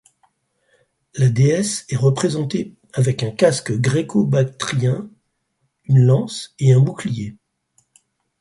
[1.15, 5.11] La déesse est représentée avec un casque gréco-bactrien,
[5.85, 7.35] une lance et un bouclier.